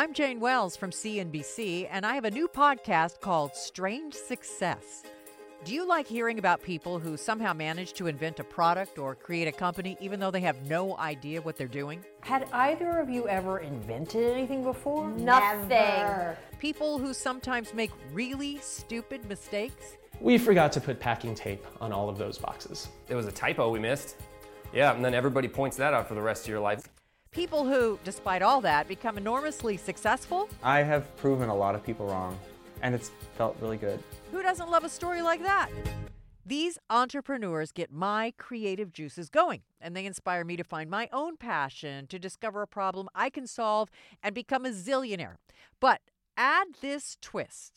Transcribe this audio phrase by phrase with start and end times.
[0.00, 5.02] I'm Jane Wells from CNBC, and I have a new podcast called Strange Success.
[5.62, 9.46] Do you like hearing about people who somehow manage to invent a product or create
[9.46, 12.02] a company even though they have no idea what they're doing?
[12.22, 15.10] Had either of you ever invented anything before?
[15.10, 16.34] Nothing.
[16.58, 19.98] People who sometimes make really stupid mistakes?
[20.18, 22.88] We forgot to put packing tape on all of those boxes.
[23.10, 24.16] It was a typo we missed.
[24.72, 26.88] Yeah, and then everybody points that out for the rest of your life.
[27.32, 30.48] People who, despite all that, become enormously successful?
[30.64, 32.36] I have proven a lot of people wrong,
[32.82, 34.02] and it's felt really good.
[34.32, 35.70] Who doesn't love a story like that?
[36.44, 41.36] These entrepreneurs get my creative juices going, and they inspire me to find my own
[41.36, 43.90] passion, to discover a problem I can solve,
[44.24, 45.36] and become a zillionaire.
[45.78, 46.00] But
[46.36, 47.74] add this twist.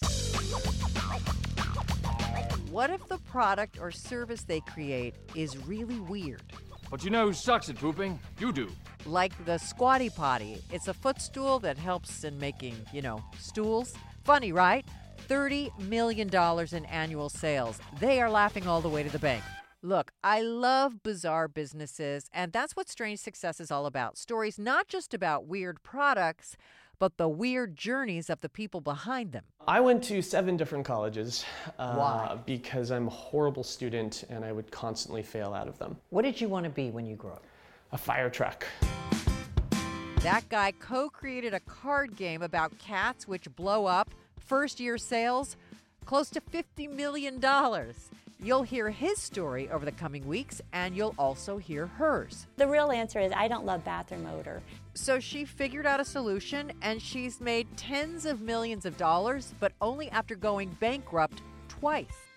[2.72, 6.41] What if the product or service they create is really weird?
[6.89, 8.20] But you know who sucks at pooping?
[8.39, 8.72] You do.
[9.05, 10.62] Like the Squatty Potty.
[10.71, 13.94] It's a footstool that helps in making, you know, stools.
[14.23, 14.86] Funny, right?
[15.28, 17.80] $30 million in annual sales.
[18.00, 19.44] They are laughing all the way to the bank.
[19.81, 24.17] Look, I love bizarre businesses, and that's what Strange Success is all about.
[24.17, 26.56] Stories not just about weird products,
[27.00, 29.44] but the weird journeys of the people behind them.
[29.67, 31.44] I went to seven different colleges
[31.78, 32.38] uh, Why?
[32.45, 35.97] because I'm a horrible student and I would constantly fail out of them.
[36.11, 37.44] What did you want to be when you grew up?
[37.94, 38.67] A fire truck.
[40.22, 44.09] That guy co created a card game about cats which blow up.
[44.39, 45.55] First year sales,
[46.05, 47.41] close to $50 million.
[48.41, 52.47] You'll hear his story over the coming weeks, and you'll also hear hers.
[52.58, 54.61] The real answer is I don't love bathroom odor.
[54.95, 59.72] So she figured out a solution, and she's made tens of millions of dollars, but
[59.81, 62.33] only after going bankrupt twice.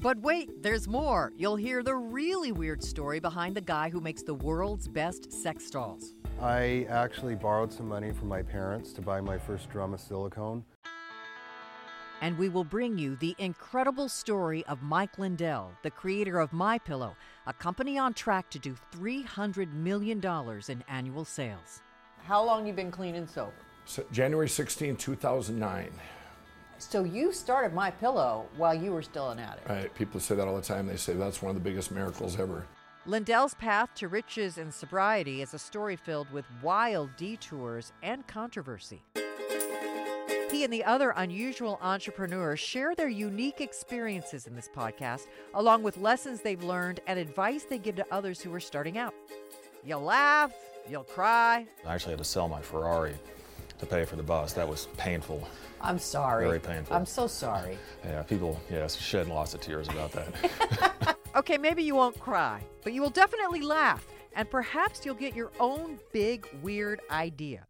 [0.00, 1.32] But wait, there's more.
[1.36, 5.68] You'll hear the really weird story behind the guy who makes the world's best sex
[5.70, 6.14] dolls.
[6.40, 10.64] I actually borrowed some money from my parents to buy my first drum of silicone.
[12.20, 16.78] And we will bring you the incredible story of Mike Lindell, the creator of My
[16.78, 20.20] Pillow, a company on track to do $300 million
[20.68, 21.82] in annual sales.
[22.24, 23.52] How long you been clean and sober?
[23.84, 25.90] So January 16, 2009.
[26.78, 29.68] So you started My Pillow while you were still an addict.
[29.68, 30.86] Right, people say that all the time.
[30.86, 32.66] They say that's one of the biggest miracles ever.
[33.04, 39.02] Lindell's path to riches and sobriety is a story filled with wild detours and controversy.
[40.50, 45.96] He and the other unusual entrepreneurs share their unique experiences in this podcast, along with
[45.98, 49.14] lessons they've learned and advice they give to others who are starting out.
[49.84, 50.52] You'll laugh,
[50.88, 51.66] you'll cry.
[51.86, 53.14] I actually had to sell my Ferrari
[53.78, 54.52] to pay for the bus.
[54.52, 55.48] That was painful.
[55.80, 56.44] I'm sorry.
[56.44, 56.96] Very painful.
[56.96, 57.78] I'm so sorry.
[58.04, 61.16] Yeah, people, yes, shed lots of tears about that.
[61.38, 65.52] Okay, maybe you won't cry, but you will definitely laugh, and perhaps you'll get your
[65.60, 67.64] own big, weird idea.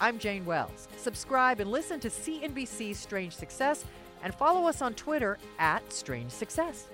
[0.00, 0.88] I'm Jane Wells.
[0.96, 3.84] Subscribe and listen to CNBC's Strange Success
[4.24, 6.88] and follow us on Twitter at Strange Success.